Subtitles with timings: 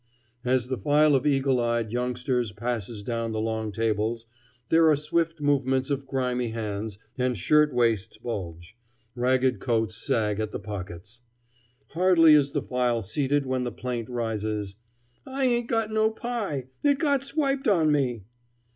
[0.43, 4.25] As the file of eagle eyed youngsters passes down the long tables,
[4.69, 8.75] there are swift movements of grimy hands, and shirt waists bulge,
[9.13, 11.21] ragged coats sag at the pockets.
[11.89, 14.75] Hardly is the file seated when the plaint rises:
[15.23, 16.69] "I ain't got no pie!
[16.81, 18.23] It got swiped on me."